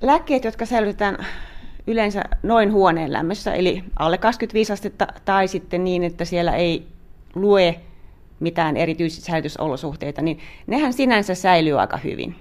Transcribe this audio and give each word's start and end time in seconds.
lääkkeet, 0.00 0.44
jotka 0.44 0.66
säilytetään 0.66 1.26
yleensä 1.86 2.24
noin 2.42 2.72
huoneen 2.72 3.12
lämmössä, 3.12 3.54
eli 3.54 3.84
alle 3.98 4.18
25 4.18 4.72
astetta, 4.72 5.06
tai 5.24 5.48
sitten 5.48 5.84
niin, 5.84 6.04
että 6.04 6.24
siellä 6.24 6.56
ei 6.56 6.86
lue 7.34 7.80
mitään 8.40 8.76
erityisiä 8.76 9.24
säilytysolosuhteita, 9.24 10.22
niin 10.22 10.38
nehän 10.66 10.92
sinänsä 10.92 11.34
säilyy 11.34 11.80
aika 11.80 11.96
hyvin. 11.96 12.34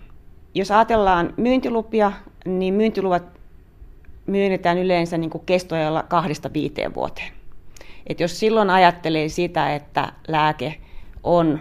Jos 0.53 0.71
ajatellaan 0.71 1.33
myyntilupia, 1.37 2.11
niin 2.45 2.73
myyntiluvat 2.73 3.23
myönnetään 4.25 4.77
yleensä 4.77 5.17
niin 5.17 5.31
kestoajalla 5.45 6.03
kahdesta 6.03 6.53
viiteen 6.53 6.95
vuoteen. 6.95 7.31
Et 8.07 8.19
jos 8.19 8.39
silloin 8.39 8.69
ajattelee 8.69 9.29
sitä, 9.29 9.75
että 9.75 10.13
lääke 10.27 10.75
on 11.23 11.59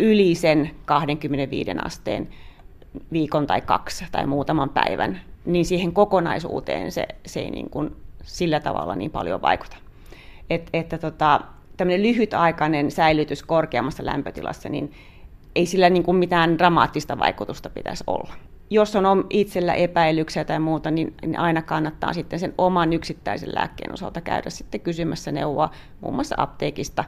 yli 0.00 0.34
sen 0.34 0.70
25 0.84 1.70
asteen 1.84 2.28
viikon 3.12 3.46
tai 3.46 3.60
kaksi 3.60 4.04
tai 4.12 4.26
muutaman 4.26 4.70
päivän, 4.70 5.20
niin 5.44 5.64
siihen 5.64 5.92
kokonaisuuteen 5.92 6.92
se, 6.92 7.06
se 7.26 7.40
ei 7.40 7.50
niin 7.50 7.70
kuin 7.70 7.96
sillä 8.22 8.60
tavalla 8.60 8.96
niin 8.96 9.10
paljon 9.10 9.42
vaikuta. 9.42 9.76
Et, 10.50 10.70
että 10.72 10.98
tota, 10.98 11.40
tämmöinen 11.76 12.02
lyhytaikainen 12.02 12.90
säilytys 12.90 13.42
korkeammassa 13.42 14.04
lämpötilassa, 14.06 14.68
niin 14.68 14.92
ei 15.54 15.66
sillä 15.66 15.90
niin 15.90 16.02
kuin 16.02 16.16
mitään 16.16 16.58
dramaattista 16.58 17.18
vaikutusta 17.18 17.70
pitäisi 17.70 18.04
olla. 18.06 18.32
Jos 18.70 18.96
on 18.96 19.26
itsellä 19.30 19.74
epäilyksiä 19.74 20.44
tai 20.44 20.58
muuta, 20.58 20.90
niin, 20.90 21.14
niin 21.22 21.38
aina 21.38 21.62
kannattaa 21.62 22.12
sitten 22.12 22.38
sen 22.38 22.54
oman 22.58 22.92
yksittäisen 22.92 23.54
lääkkeen 23.54 23.92
osalta 23.92 24.20
käydä 24.20 24.50
sitten 24.50 24.80
kysymässä 24.80 25.32
neuvoa 25.32 25.70
muun 26.00 26.14
muassa 26.14 26.34
apteekista, 26.38 27.04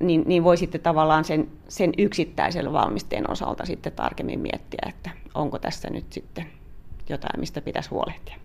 niin, 0.00 0.22
niin 0.26 0.44
voi 0.44 0.56
sitten 0.56 0.80
tavallaan 0.80 1.24
sen, 1.24 1.48
sen 1.68 1.92
yksittäisen 1.98 2.72
valmisteen 2.72 3.30
osalta 3.30 3.66
sitten 3.66 3.92
tarkemmin 3.92 4.40
miettiä, 4.40 4.88
että 4.88 5.10
onko 5.34 5.58
tässä 5.58 5.90
nyt 5.90 6.12
sitten 6.12 6.46
jotain, 7.08 7.40
mistä 7.40 7.60
pitäisi 7.60 7.90
huolehtia. 7.90 8.36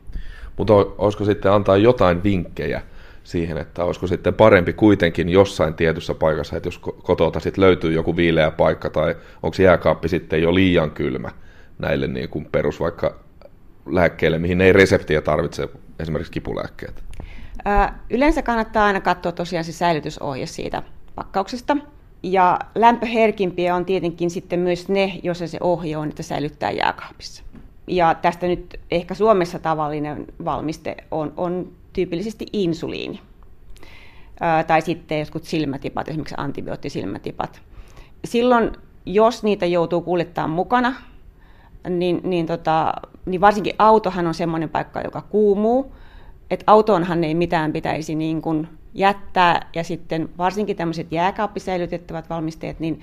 Mutta 0.57 0.73
olisiko 0.73 1.25
sitten 1.25 1.51
antaa 1.51 1.77
jotain 1.77 2.23
vinkkejä 2.23 2.81
siihen, 3.23 3.57
että 3.57 3.83
olisiko 3.83 4.07
sitten 4.07 4.33
parempi 4.33 4.73
kuitenkin 4.73 5.29
jossain 5.29 5.73
tietyssä 5.73 6.13
paikassa, 6.13 6.57
että 6.57 6.67
jos 6.67 6.79
kotota 6.79 7.39
sitten 7.39 7.63
löytyy 7.63 7.93
joku 7.93 8.15
viileä 8.15 8.51
paikka 8.51 8.89
tai 8.89 9.15
onko 9.43 9.57
jääkaappi 9.59 10.09
sitten 10.09 10.41
jo 10.41 10.55
liian 10.55 10.91
kylmä 10.91 11.29
näille 11.79 12.07
niin 12.07 12.29
kuin 12.29 12.45
perus 12.51 12.79
vaikka 12.79 13.15
lääkkeille, 13.85 14.39
mihin 14.39 14.61
ei 14.61 14.73
reseptiä 14.73 15.21
tarvitse, 15.21 15.69
esimerkiksi 15.99 16.31
kipulääkkeet? 16.31 17.03
Yleensä 18.09 18.41
kannattaa 18.41 18.85
aina 18.85 19.01
katsoa 19.01 19.31
tosiaan 19.31 19.65
se 19.65 19.71
säilytysohje 19.71 20.45
siitä 20.45 20.83
pakkauksesta. 21.15 21.77
Ja 22.23 22.59
lämpöherkimpiä 22.75 23.75
on 23.75 23.85
tietenkin 23.85 24.29
sitten 24.29 24.59
myös 24.59 24.89
ne, 24.89 25.19
joissa 25.23 25.47
se 25.47 25.57
ohje 25.61 25.97
on, 25.97 26.09
että 26.09 26.23
säilyttää 26.23 26.71
jääkaapissa. 26.71 27.43
Ja 27.87 28.13
tästä 28.13 28.47
nyt 28.47 28.79
ehkä 28.91 29.13
Suomessa 29.13 29.59
tavallinen 29.59 30.25
valmiste 30.45 30.95
on, 31.11 31.33
on 31.37 31.71
tyypillisesti 31.93 32.45
insuliini. 32.53 33.21
Ää, 34.39 34.63
tai 34.63 34.81
sitten 34.81 35.19
jotkut 35.19 35.43
silmätipat, 35.43 36.07
esimerkiksi 36.07 36.35
antibioottisilmätipat. 36.37 37.61
Silloin, 38.25 38.71
jos 39.05 39.43
niitä 39.43 39.65
joutuu 39.65 40.01
kuljettamaan 40.01 40.49
mukana, 40.49 40.93
niin, 41.89 42.21
niin, 42.23 42.45
tota, 42.45 42.93
niin 43.25 43.41
varsinkin 43.41 43.73
autohan 43.79 44.27
on 44.27 44.33
semmoinen 44.33 44.69
paikka, 44.69 45.01
joka 45.01 45.21
kuumuu, 45.21 45.91
että 46.51 46.63
autoonhan 46.67 47.23
ei 47.23 47.35
mitään 47.35 47.73
pitäisi 47.73 48.15
niin 48.15 48.41
kuin 48.41 48.67
jättää, 48.93 49.69
ja 49.75 49.83
sitten 49.83 50.29
varsinkin 50.37 50.75
tämmöiset 50.75 51.11
jääkaappisäilytettävät 51.11 52.29
valmisteet, 52.29 52.79
niin 52.79 52.99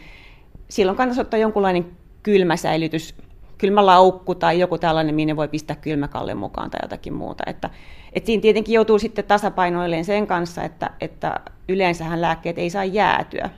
silloin 0.69 0.97
kannattaisi 0.97 1.21
ottaa 1.21 1.41
jonkunlainen 1.41 1.87
kylmäsäilytys 2.23 3.15
kylmälaukku 3.59 4.35
tai 4.35 4.61
joku 4.61 4.79
tällainen, 4.79 5.15
minne 5.15 5.37
voi 5.37 5.49
pistää 5.49 5.77
kylmäkalle 5.77 6.35
mukaan 6.35 6.71
tai 6.71 6.81
jotakin 6.83 7.13
muuta. 7.13 7.45
Että, 7.47 7.71
että 8.13 8.27
siinä 8.27 8.41
tietenkin 8.41 8.75
joutuu 8.75 8.99
sitten 8.99 9.25
tasapainoilleen 9.25 10.05
sen 10.05 10.27
kanssa, 10.27 10.63
että, 10.63 10.91
että 11.01 11.41
yleensähän 11.69 12.21
lääkkeet 12.21 12.59
ei 12.59 12.71
saa 12.71 12.85
jäätyä. 12.85 13.51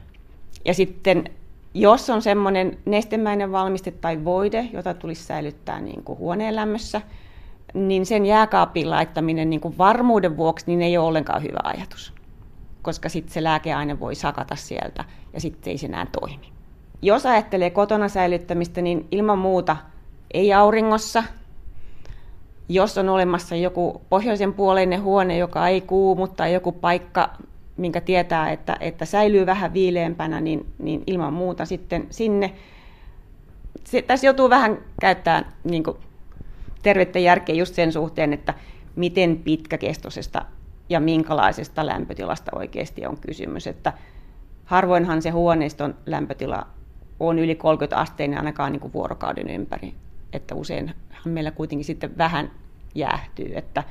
Ja 0.65 0.75
sitten 0.75 1.31
jos 1.75 2.11
on 2.11 2.23
semmoinen 2.23 2.79
nestemäinen 2.85 3.53
valmiste 3.53 3.91
tai 3.91 4.25
voide, 4.25 4.69
jota 4.73 4.95
tulisi 4.95 5.25
säilyttää 5.25 5.81
niin 5.81 6.05
kuin 6.05 6.19
huoneen 6.19 6.57
lämmössä, 6.57 7.01
niin 7.75 8.07
sen 8.07 8.27
jääkaapin 8.27 8.91
laittaminen 8.91 9.51
niin 9.51 9.61
kuin 9.61 9.79
varmuuden 9.79 10.37
vuoksi 10.37 10.67
niin 10.67 10.83
ei 10.83 10.99
ole 10.99 11.07
ollenkaan 11.07 11.43
hyvä 11.43 11.61
ajatus, 11.65 12.13
koska 12.83 13.09
sitten 13.09 13.33
se 13.33 13.45
lääkeaine 13.45 14.01
voi 14.01 14.15
sakata 14.15 14.57
sieltä 14.57 15.05
ja 15.33 15.41
sitten 15.41 15.71
ei 15.71 15.79
se 15.79 15.87
enää 15.87 16.07
toimi. 16.21 16.53
Jos 17.03 17.27
ajattelee 17.27 17.71
kotona 17.71 18.09
säilyttämistä, 18.09 18.83
niin 18.83 19.09
ilman 19.11 19.39
muuta 19.39 19.77
ei 20.35 20.53
auringossa. 20.53 21.25
Jos 22.69 22.99
on 22.99 23.09
olemassa 23.09 23.57
joku 23.57 24.03
pohjoisen 24.09 24.55
puoleinen 24.55 25.03
huone, 25.03 25.39
joka 25.39 25.69
ei 25.69 25.81
kuumu, 25.81 26.29
tai 26.29 26.55
joku 26.55 26.73
paikka, 26.73 27.31
minkä 27.77 28.01
tietää, 28.01 28.51
että, 28.51 28.77
että 28.81 29.05
säilyy 29.05 29.47
vähän 29.47 29.73
viileämpänä, 29.73 30.41
niin, 30.41 30.67
niin 30.79 31.03
ilman 31.07 31.33
muuta 31.33 31.65
sitten 31.65 32.07
sinne. 32.11 32.53
Se, 33.85 34.03
tässä 34.03 34.27
joutuu 34.27 34.51
vähän 34.51 34.79
käyttämään 35.01 35.53
niin 35.65 35.85
tervettä 36.87 37.19
järkeä 37.19 37.55
just 37.55 37.75
sen 37.75 37.93
suhteen, 37.93 38.33
että 38.33 38.55
miten 38.97 39.37
pitkäkestoisesta 39.37 40.45
ja 40.89 41.01
minkälaisesta 41.01 41.87
lämpötilasta 41.87 42.51
oikeasti 42.57 43.07
on 43.07 43.19
kysymys. 43.21 43.67
Että 43.67 43.93
harvoinhan 44.65 45.23
se 45.23 45.31
huoneiston 45.31 45.95
lämpötila 46.07 46.67
on 47.21 47.39
yli 47.39 47.55
30 47.55 47.97
asteinen 47.97 48.39
ainakaan 48.39 48.73
niin 48.73 48.81
kuin 48.81 48.93
vuorokauden 48.93 49.51
ympäri. 49.51 49.95
Että 50.33 50.55
useinhan 50.55 50.97
meillä 51.25 51.51
kuitenkin 51.51 51.85
sitten 51.85 52.19
vähän 52.19 52.51
jäähtyy. 52.95 53.53
Että... 53.55 53.85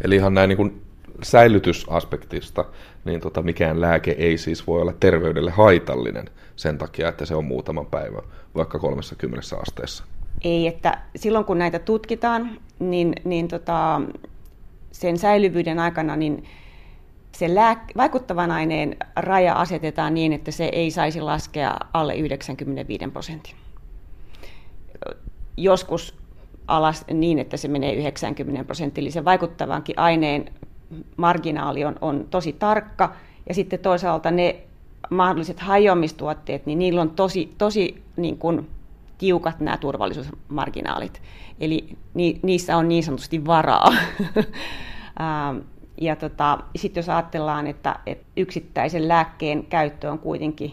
Eli 0.00 0.16
ihan 0.16 0.34
näin 0.34 0.48
niin 0.48 0.56
kuin 0.56 0.82
säilytysaspektista, 1.22 2.64
niin 3.04 3.20
tota, 3.20 3.42
mikään 3.42 3.80
lääke 3.80 4.10
ei 4.10 4.38
siis 4.38 4.66
voi 4.66 4.80
olla 4.80 4.94
terveydelle 5.00 5.50
haitallinen 5.50 6.28
sen 6.56 6.78
takia, 6.78 7.08
että 7.08 7.26
se 7.26 7.34
on 7.34 7.44
muutaman 7.44 7.86
päivän, 7.86 8.22
vaikka 8.54 8.78
30 8.78 9.56
asteessa. 9.56 10.04
Ei, 10.44 10.66
että 10.66 10.98
silloin 11.16 11.44
kun 11.44 11.58
näitä 11.58 11.78
tutkitaan, 11.78 12.50
niin, 12.78 13.12
niin 13.24 13.48
tota, 13.48 14.00
sen 14.92 15.18
säilyvyyden 15.18 15.78
aikana 15.78 16.16
niin 16.16 16.44
se 17.32 17.46
lääk- 17.46 17.92
vaikuttavan 17.96 18.50
aineen 18.50 18.96
raja 19.16 19.54
asetetaan 19.54 20.14
niin, 20.14 20.32
että 20.32 20.50
se 20.50 20.64
ei 20.64 20.90
saisi 20.90 21.20
laskea 21.20 21.76
alle 21.92 22.14
95 22.14 23.04
prosentin. 23.12 23.54
Joskus 25.56 26.14
alas 26.66 27.04
niin, 27.12 27.38
että 27.38 27.56
se 27.56 27.68
menee 27.68 27.94
90 27.94 28.64
prosenttia, 28.64 29.02
eli 29.02 29.10
se 29.10 29.24
vaikuttavankin 29.24 29.98
aineen 29.98 30.52
marginaali 31.16 31.84
on, 31.84 31.96
on 32.00 32.26
tosi 32.30 32.52
tarkka, 32.52 33.14
ja 33.48 33.54
sitten 33.54 33.78
toisaalta 33.78 34.30
ne 34.30 34.56
mahdolliset 35.10 35.60
hajoamistuotteet, 35.60 36.66
niin 36.66 36.78
niillä 36.78 37.00
on 37.00 37.10
tosi, 37.10 37.54
tosi 37.58 38.02
niin 38.16 38.38
kuin 38.38 38.68
tiukat 39.18 39.60
nämä 39.60 39.76
turvallisuusmarginaalit. 39.76 41.22
Eli 41.60 41.96
ni, 42.14 42.40
niissä 42.42 42.76
on 42.76 42.88
niin 42.88 43.02
sanotusti 43.02 43.46
varaa. 43.46 43.92
Ja 46.00 46.16
tota, 46.16 46.58
sitten 46.76 47.00
jos 47.00 47.08
ajatellaan, 47.08 47.66
että, 47.66 47.96
että 48.06 48.26
yksittäisen 48.36 49.08
lääkkeen 49.08 49.64
käyttö 49.66 50.10
on 50.10 50.18
kuitenkin 50.18 50.72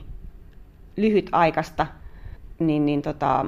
lyhytaikaista, 0.97 1.88
niin, 2.59 2.85
niin 2.85 3.01
tota, 3.01 3.46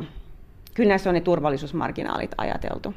kyllä 0.74 0.90
näissä 0.90 1.10
on 1.10 1.14
ne 1.14 1.22
turvallisuusmarginaalit 1.22 2.32
ajateltu. 2.38 2.94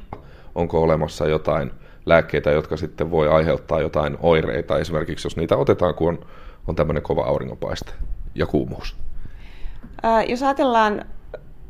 Onko 0.55 0.81
olemassa 0.81 1.27
jotain 1.27 1.71
lääkkeitä, 2.05 2.51
jotka 2.51 2.77
sitten 2.77 3.11
voi 3.11 3.27
aiheuttaa 3.27 3.81
jotain 3.81 4.17
oireita, 4.21 4.79
esimerkiksi 4.79 5.25
jos 5.25 5.37
niitä 5.37 5.57
otetaan, 5.57 5.95
kun 5.95 6.09
on, 6.09 6.19
on 6.67 6.75
tämmöinen 6.75 7.03
kova 7.03 7.23
auringonpaiste 7.23 7.91
ja 8.35 8.45
kuumuus? 8.45 8.95
Ää, 10.03 10.23
jos 10.23 10.43
ajatellaan 10.43 11.05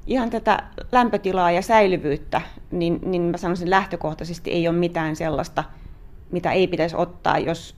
ihan 0.08 0.30
tätä 0.30 0.64
lämpötilaa 0.92 1.52
ja 1.52 1.62
säilyvyyttä, 1.62 2.42
niin, 2.72 3.00
niin 3.06 3.22
mä 3.22 3.38
sanoisin 3.38 3.70
lähtökohtaisesti 3.70 4.52
ei 4.52 4.68
ole 4.68 4.78
mitään 4.78 5.16
sellaista– 5.16 5.64
mitä 6.32 6.52
ei 6.52 6.68
pitäisi 6.68 6.96
ottaa, 6.96 7.38
jos 7.38 7.76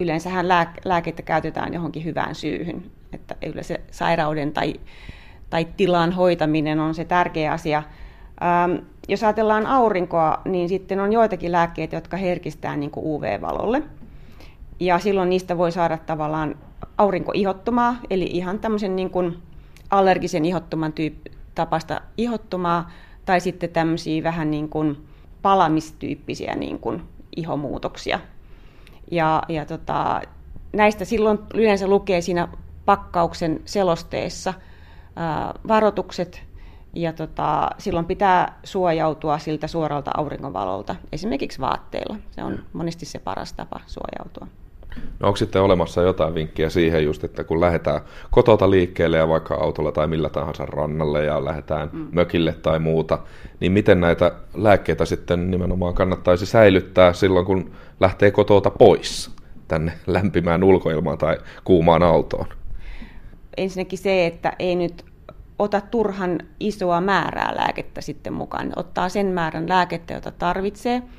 yleensähän 0.00 0.48
lääkettä 0.84 1.22
käytetään 1.22 1.74
johonkin 1.74 2.04
hyvään 2.04 2.34
syyhyn. 2.34 2.82
Että 3.12 3.36
yleensä 3.46 3.78
sairauden 3.90 4.52
tai, 4.52 4.74
tai 5.50 5.66
tilan 5.76 6.12
hoitaminen 6.12 6.80
on 6.80 6.94
se 6.94 7.04
tärkeä 7.04 7.52
asia. 7.52 7.82
Ähm, 8.42 8.86
jos 9.08 9.22
ajatellaan 9.22 9.66
aurinkoa, 9.66 10.40
niin 10.44 10.68
sitten 10.68 11.00
on 11.00 11.12
joitakin 11.12 11.52
lääkkeitä, 11.52 11.96
jotka 11.96 12.16
herkistää 12.16 12.76
niin 12.76 12.90
UV-valolle. 12.96 13.82
Ja 14.80 14.98
silloin 14.98 15.30
niistä 15.30 15.58
voi 15.58 15.72
saada 15.72 15.98
tavallaan 15.98 16.54
aurinkoihottumaa, 16.98 17.96
eli 18.10 18.24
ihan 18.24 18.58
tämmöisen 18.58 18.96
niin 18.96 19.10
kuin 19.10 19.36
allergisen 19.90 20.44
ihottuman 20.44 20.92
tyyppi, 20.92 21.35
tapasta 21.56 22.00
ihottumaa, 22.16 22.90
tai 23.24 23.40
sitten 23.40 23.70
tämmöisiä 23.70 24.22
vähän 24.22 24.50
niin 24.50 24.68
kuin 24.68 25.06
palamistyyppisiä 25.42 26.54
niin 26.54 26.78
kuin 26.78 27.02
ihomuutoksia. 27.36 28.20
Ja, 29.10 29.42
ja 29.48 29.64
tota, 29.64 30.22
näistä 30.72 31.04
silloin 31.04 31.38
yleensä 31.54 31.88
lukee 31.88 32.20
siinä 32.20 32.48
pakkauksen 32.84 33.60
selosteessa 33.64 34.54
ää, 35.16 35.54
varoitukset, 35.68 36.42
Ja 36.94 37.12
tota, 37.12 37.70
silloin 37.78 38.06
pitää 38.06 38.58
suojautua 38.64 39.38
siltä 39.38 39.66
suoralta 39.66 40.10
auringonvalolta, 40.16 40.96
esimerkiksi 41.12 41.60
vaatteilla. 41.60 42.16
Se 42.30 42.44
on 42.44 42.58
monesti 42.72 43.06
se 43.06 43.18
paras 43.18 43.52
tapa 43.52 43.80
suojautua. 43.86 44.46
No 45.20 45.28
onko 45.28 45.36
sitten 45.36 45.62
olemassa 45.62 46.02
jotain 46.02 46.34
vinkkiä 46.34 46.70
siihen 46.70 47.04
just, 47.04 47.24
että 47.24 47.44
kun 47.44 47.60
lähdetään 47.60 48.00
kotota 48.30 48.70
liikkeelle 48.70 49.16
ja 49.16 49.28
vaikka 49.28 49.54
autolla 49.54 49.92
tai 49.92 50.06
millä 50.06 50.28
tahansa 50.28 50.66
rannalle 50.66 51.24
ja 51.24 51.44
lähdetään 51.44 51.90
mm. 51.92 52.08
mökille 52.12 52.52
tai 52.52 52.78
muuta, 52.78 53.18
niin 53.60 53.72
miten 53.72 54.00
näitä 54.00 54.32
lääkkeitä 54.54 55.04
sitten 55.04 55.50
nimenomaan 55.50 55.94
kannattaisi 55.94 56.46
säilyttää 56.46 57.12
silloin, 57.12 57.46
kun 57.46 57.70
lähtee 58.00 58.30
kotota 58.30 58.70
pois 58.70 59.30
tänne 59.68 59.92
lämpimään 60.06 60.64
ulkoilmaan 60.64 61.18
tai 61.18 61.38
kuumaan 61.64 62.02
autoon? 62.02 62.46
Ensinnäkin 63.56 63.98
se, 63.98 64.26
että 64.26 64.52
ei 64.58 64.76
nyt 64.76 65.04
ota 65.58 65.80
turhan 65.80 66.38
isoa 66.60 67.00
määrää 67.00 67.56
lääkettä 67.56 68.00
sitten 68.00 68.32
mukaan. 68.32 68.72
Ottaa 68.76 69.08
sen 69.08 69.26
määrän 69.26 69.68
lääkettä, 69.68 70.14
jota 70.14 70.30
tarvitsee– 70.30 71.02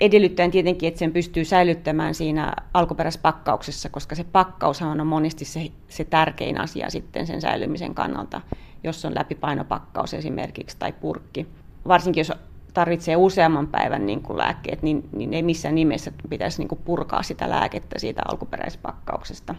edellyttäen 0.00 0.50
tietenkin, 0.50 0.88
että 0.88 0.98
sen 0.98 1.12
pystyy 1.12 1.44
säilyttämään 1.44 2.14
siinä 2.14 2.52
alkuperäispakkauksessa, 2.74 3.88
koska 3.88 4.14
se 4.14 4.24
pakkaushan 4.24 5.00
on 5.00 5.06
monesti 5.06 5.44
se, 5.44 5.66
se 5.88 6.04
tärkein 6.04 6.60
asia 6.60 6.90
sitten 6.90 7.26
sen 7.26 7.40
säilymisen 7.40 7.94
kannalta, 7.94 8.40
jos 8.84 9.04
on 9.04 9.14
läpipainopakkaus 9.14 10.14
esimerkiksi 10.14 10.76
tai 10.78 10.92
purkki. 10.92 11.46
Varsinkin 11.88 12.20
jos 12.20 12.32
tarvitsee 12.74 13.16
useamman 13.16 13.66
päivän 13.66 14.06
niin 14.06 14.22
kuin 14.22 14.38
lääkkeet, 14.38 14.82
niin, 14.82 15.08
niin 15.12 15.34
ei 15.34 15.42
missään 15.42 15.74
nimessä 15.74 16.12
pitäisi 16.28 16.58
niin 16.58 16.68
kuin 16.68 16.80
purkaa 16.84 17.22
sitä 17.22 17.50
lääkettä 17.50 17.98
siitä 17.98 18.22
alkuperäispakkauksesta. 18.28 19.54